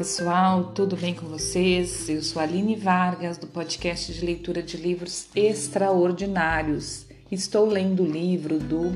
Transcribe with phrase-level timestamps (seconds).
[0.00, 2.08] pessoal, tudo bem com vocês?
[2.08, 7.04] Eu sou Aline Vargas do podcast de leitura de livros extraordinários.
[7.30, 8.92] Estou lendo o livro do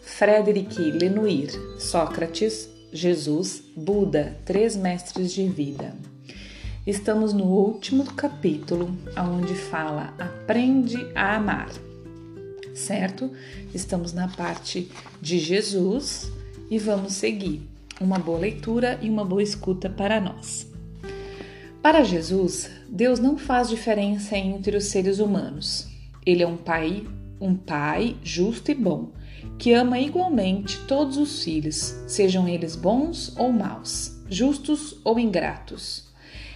[0.00, 1.50] Frederic Lenoir,
[1.80, 5.92] Sócrates, Jesus, Buda, Três Mestres de Vida.
[6.86, 11.72] Estamos no último capítulo, onde fala Aprende a Amar,
[12.72, 13.28] certo?
[13.74, 14.88] Estamos na parte
[15.20, 16.30] de Jesus
[16.70, 20.70] e vamos seguir uma boa leitura e uma boa escuta para nós.
[21.82, 25.86] Para Jesus, Deus não faz diferença entre os seres humanos.
[26.24, 27.06] Ele é um pai,
[27.40, 29.12] um pai justo e bom,
[29.58, 36.08] que ama igualmente todos os filhos, sejam eles bons ou maus, justos ou ingratos.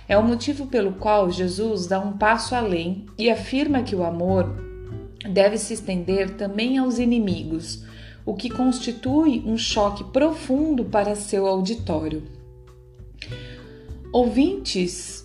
[0.09, 4.57] É o motivo pelo qual Jesus dá um passo além e afirma que o amor
[5.31, 7.85] deve se estender também aos inimigos,
[8.29, 12.25] o que constitui um choque profundo para seu auditório.
[14.13, 15.25] Ouvintes,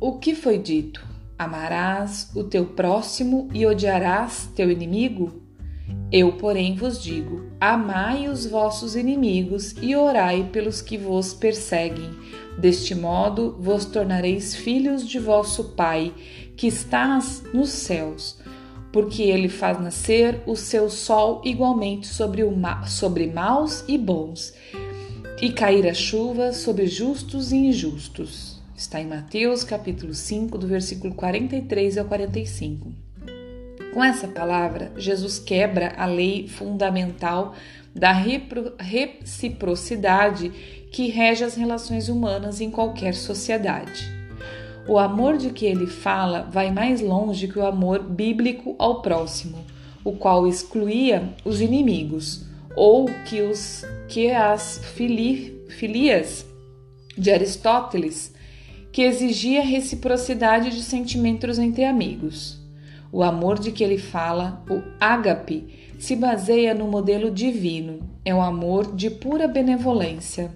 [0.00, 1.06] o que foi dito?
[1.38, 5.42] Amarás o teu próximo e odiarás teu inimigo?
[6.10, 12.08] Eu, porém, vos digo: amai os vossos inimigos e orai pelos que vos perseguem.
[12.58, 16.14] Deste modo vos tornareis filhos de vosso Pai,
[16.56, 18.38] que estás nos céus
[18.92, 24.54] porque ele faz nascer o seu sol igualmente sobre, o ma sobre maus e bons,
[25.40, 28.58] e cair a chuva sobre justos e injustos.
[28.76, 32.92] Está em Mateus capítulo 5, do versículo 43 ao 45.
[33.92, 37.54] Com essa palavra, Jesus quebra a lei fundamental
[37.94, 40.50] da reciprocidade
[40.92, 44.17] que rege as relações humanas em qualquer sociedade.
[44.88, 49.58] O amor de que ele fala vai mais longe que o amor bíblico ao próximo,
[50.02, 56.46] o qual excluía os inimigos, ou que, os, que as fili, filias
[57.18, 58.34] de Aristóteles,
[58.90, 62.58] que exigia reciprocidade de sentimentos entre amigos.
[63.12, 65.66] O amor de que ele fala, o ágape,
[65.98, 70.50] se baseia no modelo divino, é um amor de pura benevolência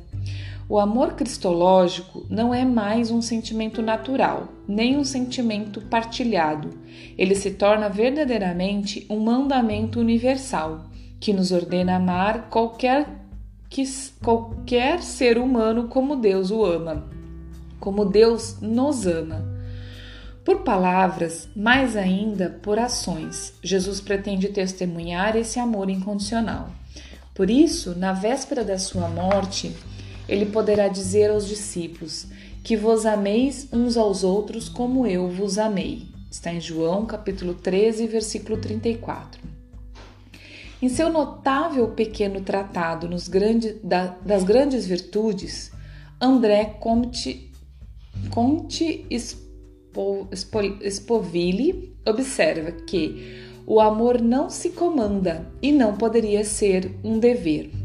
[0.69, 6.71] o amor cristológico não é mais um sentimento natural, nem um sentimento partilhado.
[7.19, 10.87] Ele se torna verdadeiramente um mandamento universal,
[11.21, 13.07] que nos ordena amar qualquer,
[13.69, 13.85] que,
[14.23, 17.05] qualquer ser humano como Deus o ama,
[17.79, 19.45] como Deus nos ama.
[20.45, 26.71] Por palavras, mais ainda por ações, Jesus pretende testemunhar esse amor incondicional.
[27.35, 29.73] Por isso, na véspera da sua morte,
[30.29, 32.27] ele poderá dizer aos discípulos:
[32.63, 36.07] Que vos ameis uns aos outros como eu vos amei.
[36.31, 39.41] Está em João, capítulo 13, versículo 34.
[40.81, 45.71] Em seu notável pequeno tratado grande, da, das grandes virtudes,
[46.21, 47.53] André Comte,
[48.31, 49.07] Comte
[52.07, 57.82] observa que o amor não se comanda e não poderia ser um dever.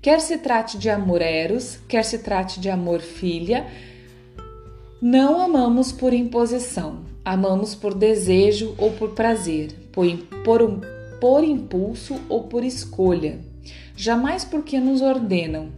[0.00, 3.66] Quer se trate de amor eros, quer se trate de amor filha,
[5.00, 10.06] não amamos por imposição, amamos por desejo ou por prazer, por,
[10.44, 10.80] por,
[11.20, 13.40] por impulso ou por escolha,
[13.96, 15.70] jamais porque nos ordenam.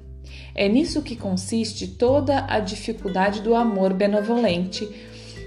[0.55, 4.89] É nisso que consiste toda a dificuldade do amor benevolente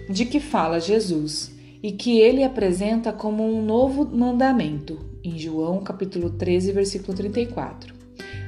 [0.10, 1.52] de que fala Jesus
[1.84, 8.01] e que ele apresenta como um novo mandamento, em João capítulo 13, versículo 34.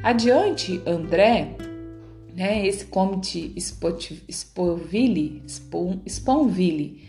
[0.03, 1.55] Adiante, André,
[2.35, 5.41] né, esse Comte Sponville,
[6.05, 7.07] Sponville,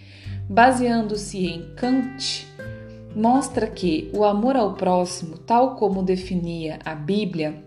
[0.49, 2.47] baseando-se em Kant,
[3.13, 7.65] mostra que o amor ao próximo, tal como definia a Bíblia,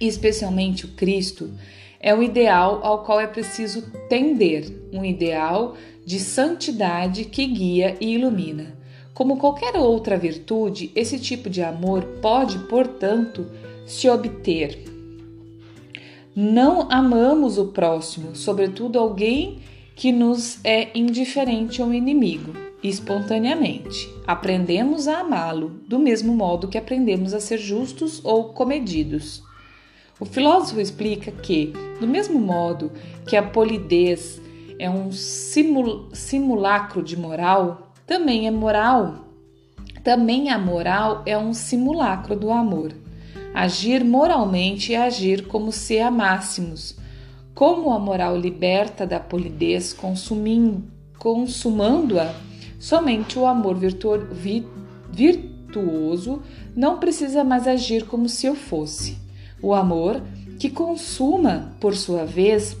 [0.00, 1.50] especialmente o Cristo,
[1.98, 5.74] é o ideal ao qual é preciso tender, um ideal
[6.04, 8.76] de santidade que guia e ilumina.
[9.12, 13.44] Como qualquer outra virtude, esse tipo de amor pode, portanto,
[13.86, 14.84] se obter.
[16.34, 19.60] Não amamos o próximo, sobretudo alguém
[19.94, 22.52] que nos é indiferente ou inimigo,
[22.82, 24.12] espontaneamente.
[24.26, 29.42] Aprendemos a amá-lo, do mesmo modo que aprendemos a ser justos ou comedidos.
[30.20, 32.92] O filósofo explica que, do mesmo modo
[33.26, 34.40] que a polidez
[34.78, 39.26] é um simul simulacro de moral, também é moral.
[40.02, 43.05] Também a moral é um simulacro do amor.
[43.56, 46.94] Agir moralmente é agir como se amássemos.
[47.54, 49.96] Como a moral liberta da polidez,
[51.18, 52.34] consumando-a,
[52.78, 54.66] somente o amor virtu vi
[55.10, 56.42] virtuoso
[56.76, 59.16] não precisa mais agir como se eu fosse.
[59.62, 60.20] O amor,
[60.58, 62.76] que consuma, por sua vez,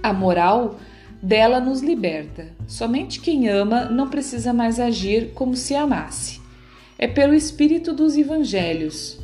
[0.00, 0.76] A moral
[1.20, 2.54] dela nos liberta.
[2.68, 6.40] Somente quem ama não precisa mais agir como se amasse.
[6.96, 9.18] É pelo espírito dos evangelhos.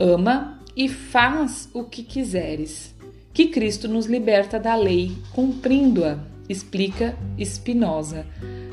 [0.00, 2.94] Ama e faz o que quiseres.
[3.34, 6.18] Que Cristo nos liberta da lei, cumprindo-a,
[6.48, 8.24] explica Spinoza,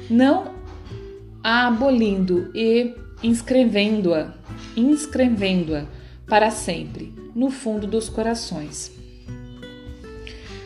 [0.09, 0.55] não
[1.43, 4.33] a abolindo e inscrevendo-a,
[4.75, 5.85] inscrevendo-a
[6.25, 8.91] para sempre no fundo dos corações.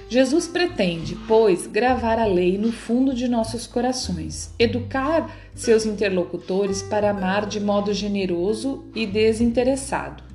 [0.10, 7.10] Jesus pretende, pois, gravar a lei no fundo de nossos corações, educar seus interlocutores para
[7.10, 10.31] amar de modo generoso e desinteressado.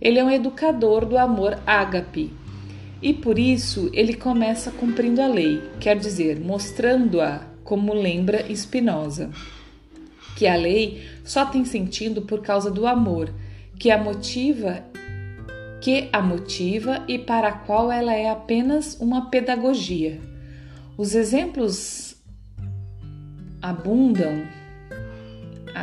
[0.00, 2.32] Ele é um educador do amor ágape,
[3.00, 9.30] e por isso ele começa cumprindo a lei, quer dizer, mostrando-a, como lembra Spinoza,
[10.36, 13.32] que a lei só tem sentido por causa do amor,
[13.78, 14.84] que a motiva
[15.80, 20.20] que a motiva e para a qual ela é apenas uma pedagogia.
[20.96, 22.16] Os exemplos
[23.62, 24.42] abundam,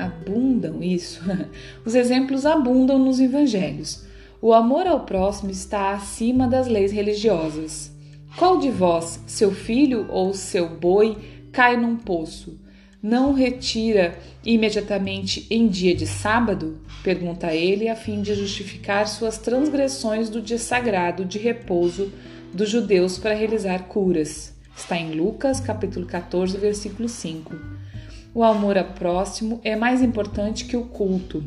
[0.01, 1.21] abundam isso.
[1.85, 4.03] Os exemplos abundam nos evangelhos.
[4.41, 7.91] O amor ao próximo está acima das leis religiosas.
[8.35, 11.17] Qual de vós, seu filho ou seu boi,
[11.51, 12.59] cai num poço?
[13.01, 16.79] Não retira imediatamente em dia de sábado?
[17.03, 22.11] Pergunta ele, a fim de justificar suas transgressões do dia sagrado de repouso
[22.53, 24.53] dos judeus para realizar curas.
[24.75, 27.53] Está em Lucas, capítulo 14, versículo 5.
[28.35, 31.43] O amor ao próximo é mais importante que o culto.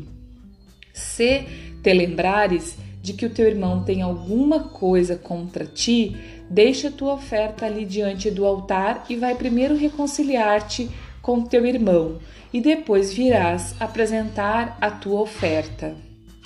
[0.93, 1.45] Se
[1.83, 6.15] te lembrares de que o teu irmão tem alguma coisa contra ti,
[6.49, 10.89] deixa tua oferta ali diante do altar e vai primeiro reconciliar-te
[11.21, 12.19] com teu irmão,
[12.53, 15.93] e depois virás apresentar a tua oferta.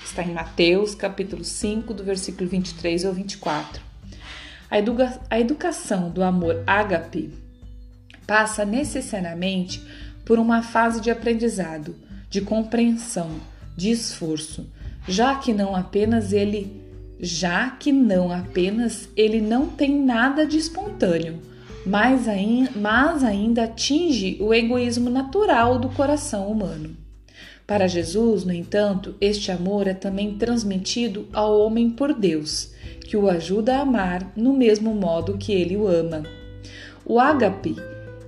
[0.04, 3.82] Está em Mateus, capítulo 5, do versículo 23 ao 24.
[4.72, 7.32] A, educa a educação do amor ágape
[8.26, 9.84] passa necessariamente
[10.26, 11.96] por uma fase de aprendizado,
[12.30, 13.30] de compreensão,
[13.76, 14.68] de esforço
[15.08, 16.82] já que não apenas ele,
[17.20, 21.40] já que não apenas ele não tem nada de espontâneo,
[21.86, 22.26] mas,
[22.76, 26.96] mas ainda atinge o egoísmo natural do coração humano.
[27.66, 32.72] Para Jesus, no entanto, este amor é também transmitido ao homem por Deus,
[33.06, 36.24] que o ajuda a amar no mesmo modo que ele o ama.
[37.06, 37.76] O ágape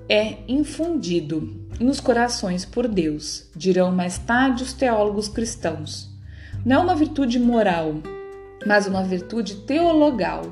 [0.09, 6.09] é infundido nos corações por Deus, dirão mais tarde os teólogos cristãos.
[6.65, 7.95] Não é uma virtude moral,
[8.65, 10.43] mas uma virtude teologal,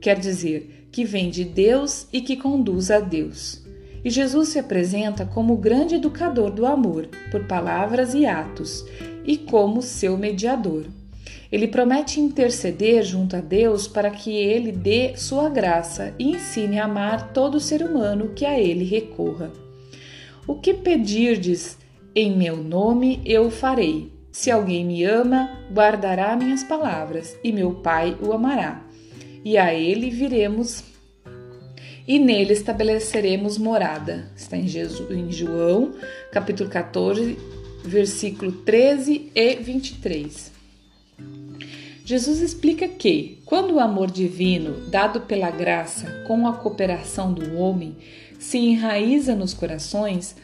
[0.00, 3.62] quer dizer, que vem de Deus e que conduz a Deus.
[4.04, 8.84] E Jesus se apresenta como o grande educador do amor, por palavras e atos,
[9.24, 10.84] e como seu mediador.
[11.54, 16.84] Ele promete interceder junto a Deus para que ele dê sua graça e ensine a
[16.84, 19.52] amar todo ser humano que a ele recorra.
[20.48, 21.78] O que pedirdes
[22.12, 24.12] em meu nome eu farei.
[24.32, 28.84] Se alguém me ama, guardará minhas palavras, e meu Pai o amará.
[29.44, 30.82] E a ele viremos
[32.04, 34.28] e nele estabeleceremos morada.
[34.34, 35.94] Está em, Jesus, em João,
[36.32, 37.38] capítulo 14,
[37.84, 40.53] versículo 13 e 23.
[42.04, 47.96] Jesus explica que, quando o amor divino, dado pela graça com a cooperação do homem,
[48.38, 50.36] se enraiza nos corações,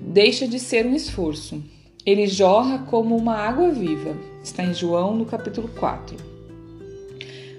[0.00, 1.62] deixa de ser um esforço
[2.08, 4.16] ele jorra como uma água viva.
[4.42, 6.16] Está em João, no capítulo 4.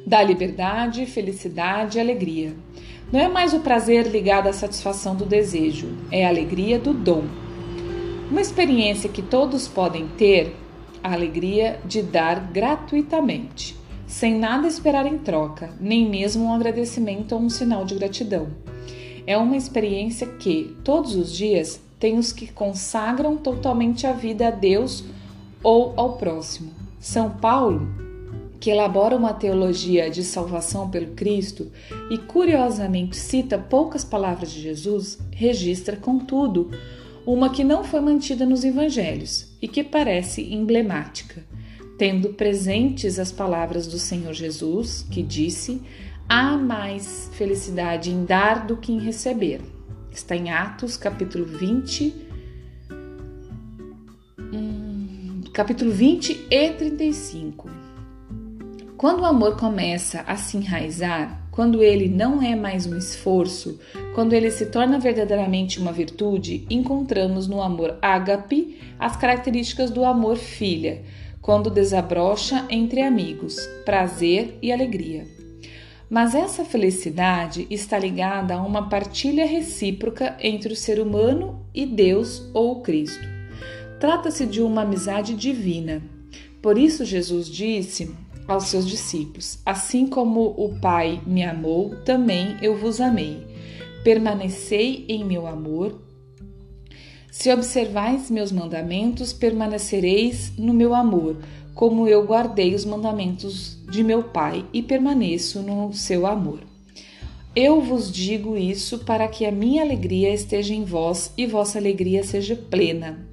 [0.08, 2.56] Dá liberdade, felicidade e alegria.
[3.12, 7.26] Não é mais o prazer ligado à satisfação do desejo, é a alegria do dom.
[8.32, 10.56] Uma experiência que todos podem ter,
[11.04, 13.76] a alegria de dar gratuitamente,
[14.08, 18.48] sem nada esperar em troca, nem mesmo um agradecimento ou um sinal de gratidão.
[19.26, 24.52] É uma experiência que, todos os dias, tem os que consagram totalmente a vida a
[24.52, 25.04] Deus
[25.62, 26.72] ou ao próximo.
[27.00, 27.88] São Paulo,
[28.60, 31.72] que elabora uma teologia de salvação pelo Cristo
[32.10, 36.72] e curiosamente cita poucas palavras de Jesus, registra, contudo,
[37.32, 41.46] uma que não foi mantida nos evangelhos e que parece emblemática,
[41.96, 45.80] tendo presentes as palavras do Senhor Jesus, que disse:
[46.28, 49.62] Há mais felicidade em dar do que em receber.
[50.12, 52.16] Está em Atos, capítulo 20,
[54.52, 57.70] hum, capítulo 20 e 35.
[58.98, 63.82] Quando o amor começa a se enraizar, quando ele não é mais um esforço,
[64.16, 70.38] quando ele se torna verdadeiramente uma virtude, encontramos no amor ágape as características do amor
[70.38, 71.02] filha,
[71.42, 75.28] quando desabrocha entre amigos, prazer e alegria.
[76.10, 82.42] Mas essa felicidade está ligada a uma partilha recíproca entre o ser humano e Deus
[82.54, 83.28] ou Cristo.
[84.00, 86.02] Trata-se de uma amizade divina.
[86.62, 88.16] Por isso, Jesus disse
[88.50, 93.46] aos seus discípulos: Assim como o Pai me amou, também eu vos amei.
[94.04, 96.02] Permanecei em meu amor.
[97.32, 101.38] Se observais meus mandamentos, permanecereis no meu amor
[101.80, 106.60] como eu guardei os mandamentos de meu Pai e permaneço no seu amor.
[107.56, 112.22] Eu vos digo isso para que a minha alegria esteja em vós e vossa alegria
[112.22, 113.29] seja plena.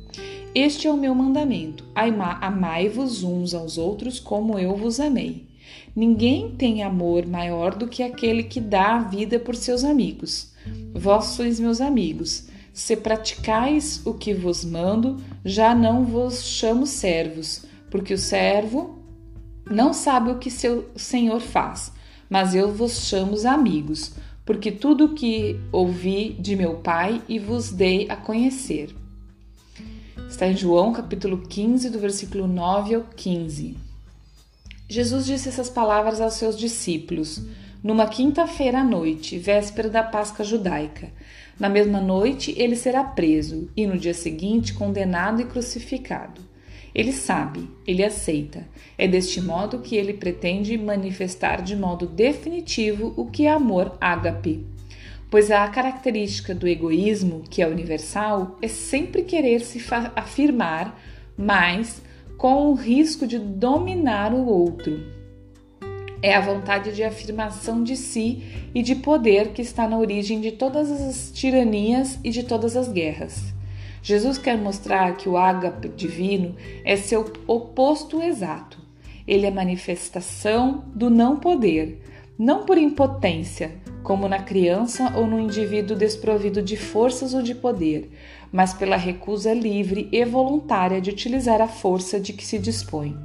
[0.58, 1.84] Este é o meu mandamento:
[2.40, 5.46] amai-vos uns aos outros como eu vos amei.
[5.94, 10.54] Ninguém tem amor maior do que aquele que dá a vida por seus amigos.
[10.94, 12.48] Vós sois meus amigos.
[12.72, 18.98] Se praticais o que vos mando, já não vos chamo servos, porque o servo
[19.70, 21.92] não sabe o que seu senhor faz,
[22.30, 27.70] mas eu vos chamo amigos, porque tudo o que ouvi de meu Pai e vos
[27.70, 28.94] dei a conhecer.
[30.28, 33.76] Está em João capítulo 15, do versículo 9 ao 15.
[34.88, 37.42] Jesus disse essas palavras aos seus discípulos
[37.82, 41.10] numa quinta-feira à noite, véspera da Páscoa judaica.
[41.58, 46.42] Na mesma noite, ele será preso e no dia seguinte condenado e crucificado.
[46.94, 48.66] Ele sabe, ele aceita.
[48.98, 54.66] É deste modo que ele pretende manifestar de modo definitivo o que é amor ágape.
[55.36, 59.78] Pois a característica do egoísmo, que é universal, é sempre querer se
[60.16, 60.98] afirmar
[61.36, 62.00] mais
[62.38, 64.98] com o risco de dominar o outro.
[66.22, 70.52] É a vontade de afirmação de si e de poder que está na origem de
[70.52, 73.52] todas as tiranias e de todas as guerras.
[74.02, 78.78] Jesus quer mostrar que o ágape divino é seu oposto exato.
[79.28, 82.02] Ele é manifestação do não poder,
[82.38, 83.72] não por impotência,
[84.06, 88.08] como na criança ou no indivíduo desprovido de forças ou de poder,
[88.52, 93.18] mas pela recusa livre e voluntária de utilizar a força de que se dispõe.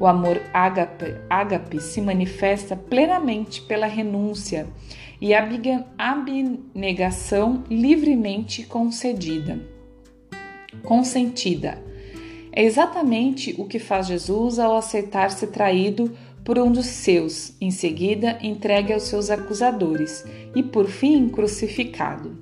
[0.00, 4.66] O amor ágape, ágape se manifesta plenamente pela renúncia
[5.20, 5.62] e abnegação
[7.68, 9.76] livremente concedida
[10.82, 11.82] consentida.
[12.52, 17.72] É exatamente o que faz Jesus ao aceitar ser traído por um dos seus, em
[17.72, 20.24] seguida entregue aos seus acusadores
[20.54, 22.38] e, por fim, crucificado.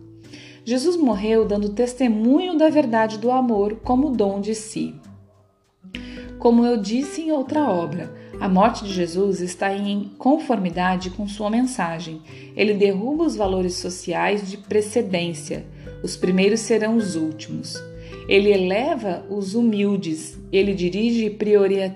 [0.63, 4.95] Jesus morreu dando testemunho da verdade do amor como dom de si.
[6.39, 11.49] Como eu disse em outra obra, a morte de Jesus está em conformidade com sua
[11.49, 12.21] mensagem.
[12.55, 15.65] Ele derruba os valores sociais de precedência.
[16.03, 17.83] Os primeiros serão os últimos.
[18.29, 21.91] Ele eleva os humildes, ele dirige priori,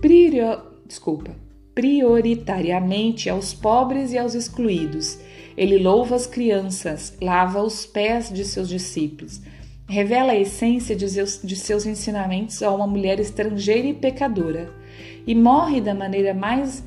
[0.00, 1.36] priori, desculpa,
[1.74, 5.18] prioritariamente aos pobres e aos excluídos.
[5.56, 9.40] Ele louva as crianças, lava os pés de seus discípulos,
[9.88, 14.72] revela a essência de seus, de seus ensinamentos a uma mulher estrangeira e pecadora,
[15.26, 16.82] e morre da maneira mais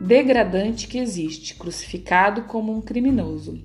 [0.00, 3.58] degradante que existe, crucificado como um criminoso.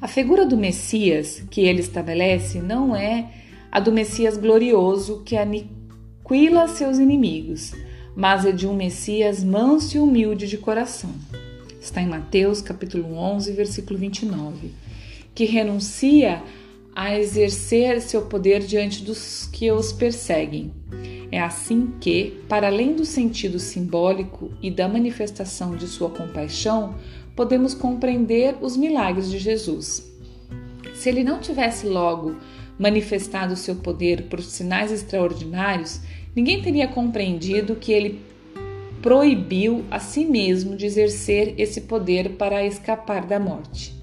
[0.00, 3.30] A figura do Messias que ele estabelece não é
[3.70, 7.72] a do Messias glorioso que aniquila seus inimigos,
[8.20, 11.08] mas é de um Messias manso e humilde de coração.
[11.80, 14.72] Está em Mateus capítulo 11, versículo 29,
[15.34, 16.42] que renuncia
[16.94, 20.70] a exercer seu poder diante dos que os perseguem.
[21.32, 26.96] É assim que, para além do sentido simbólico e da manifestação de sua compaixão,
[27.34, 30.06] podemos compreender os milagres de Jesus.
[30.92, 32.36] Se ele não tivesse logo
[32.78, 36.00] manifestado seu poder por sinais extraordinários,
[36.34, 38.20] ninguém teria compreendido que ele
[39.02, 43.94] proibiu a si mesmo de exercer esse poder para escapar da morte.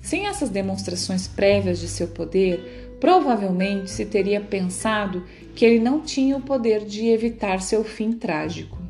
[0.00, 5.24] Sem essas demonstrações prévias de seu poder, provavelmente se teria pensado
[5.54, 8.82] que ele não tinha o poder de evitar seu fim trágico.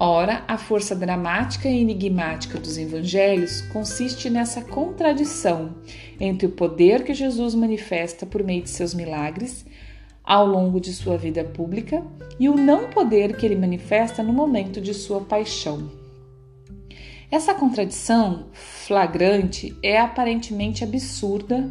[0.00, 5.74] Ora, a força dramática e enigmática dos evangelhos consiste nessa contradição
[6.20, 9.66] entre o poder que Jesus manifesta por meio de seus milagres
[10.28, 12.04] ao longo de sua vida pública
[12.38, 15.90] e o não poder que ele manifesta no momento de sua paixão.
[17.30, 21.66] Essa contradição flagrante é aparentemente absurda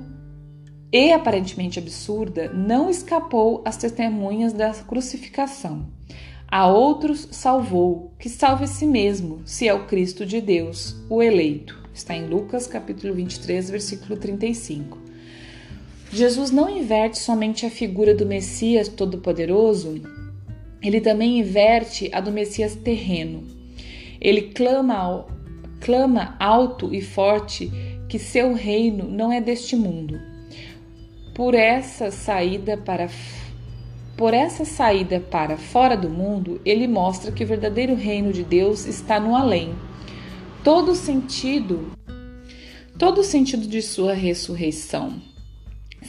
[0.91, 5.85] e aparentemente absurda não escapou às testemunhas da crucificação.
[6.47, 11.21] A outros salvou, que salve a si mesmo, se é o Cristo de Deus, o
[11.21, 11.77] eleito.
[11.93, 14.97] Está em Lucas capítulo 23, versículo 35.
[16.17, 20.01] Jesus não inverte somente a figura do Messias Todo-Poderoso,
[20.81, 23.43] ele também inverte a do Messias terreno.
[24.19, 25.27] Ele clama,
[25.79, 27.71] clama alto e forte
[28.09, 30.19] que seu reino não é deste mundo.
[31.36, 33.07] Por essa saída para
[34.17, 38.88] por essa saída para fora do mundo, ele mostra que o verdadeiro reino de Deus
[38.88, 39.75] está no além.
[40.63, 41.91] Todo sentido,
[42.97, 45.21] todo sentido de sua ressurreição,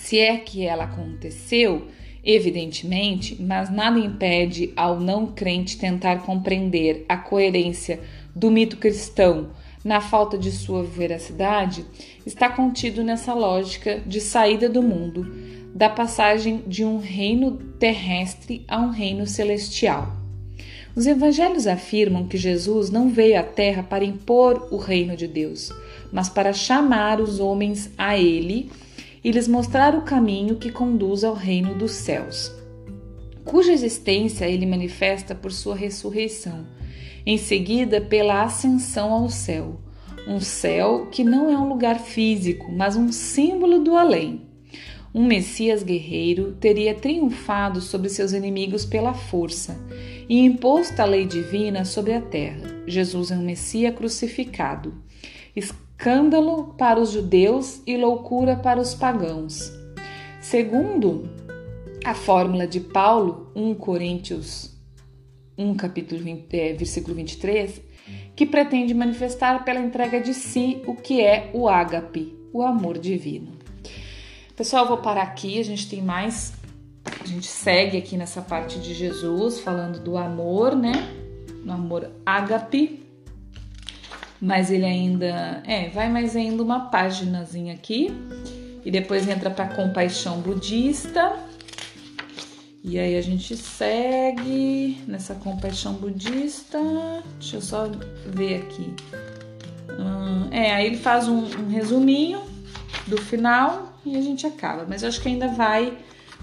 [0.09, 1.87] se é que ela aconteceu,
[2.25, 8.01] evidentemente, mas nada impede ao não crente tentar compreender a coerência
[8.35, 9.51] do mito cristão
[9.85, 11.85] na falta de sua veracidade,
[12.25, 15.31] está contido nessa lógica de saída do mundo,
[15.75, 20.17] da passagem de um reino terrestre a um reino celestial.
[20.97, 25.71] Os evangelhos afirmam que Jesus não veio à terra para impor o reino de Deus,
[26.11, 28.71] mas para chamar os homens a ele
[29.23, 32.53] e lhes mostrar o caminho que conduz ao reino dos céus,
[33.45, 36.67] cuja existência ele manifesta por sua ressurreição
[37.29, 39.79] em seguida pela ascensão ao céu.
[40.27, 44.49] Um céu que não é um lugar físico, mas um símbolo do além.
[45.15, 49.79] Um Messias guerreiro teria triunfado sobre seus inimigos pela força
[50.27, 52.83] e imposto a lei divina sobre a terra.
[52.87, 54.95] Jesus é um Messias crucificado.
[55.99, 59.73] Escândalo para os judeus e loucura para os pagãos.
[60.41, 61.29] Segundo
[62.05, 64.79] a fórmula de Paulo, 1 Coríntios
[65.59, 67.83] 1, capítulo 20, é, versículo 23,
[68.37, 73.59] que pretende manifestar pela entrega de si o que é o ágape, o amor divino.
[74.55, 76.53] Pessoal, vou parar aqui, a gente tem mais,
[77.21, 80.93] a gente segue aqui nessa parte de Jesus, falando do amor, né?
[81.65, 83.08] No amor ágape,
[84.41, 88.13] mas ele ainda, é, vai mais ainda uma páginazinha aqui,
[88.85, 91.37] e depois entra para compaixão budista,
[92.83, 96.79] e aí a gente segue nessa compaixão budista.
[97.39, 97.91] Deixa eu só
[98.27, 98.95] ver aqui.
[99.91, 102.41] Hum, é, aí ele faz um, um resuminho
[103.07, 104.87] do final e a gente acaba.
[104.89, 105.99] Mas eu acho que ainda vai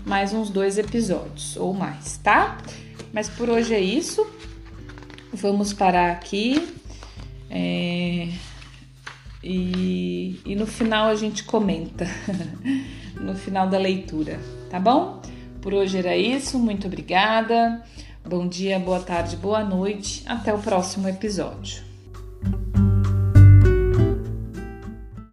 [0.06, 2.58] mais uns dois episódios ou mais, tá?
[3.14, 4.28] Mas por hoje é isso.
[5.34, 6.68] Vamos parar aqui.
[7.58, 8.28] É...
[9.42, 12.06] E, e no final a gente comenta.
[13.22, 14.40] no final da leitura,
[14.70, 15.22] tá bom?
[15.62, 17.82] Por hoje era isso, muito obrigada.
[18.28, 20.24] Bom dia, boa tarde, boa noite.
[20.26, 21.95] Até o próximo episódio.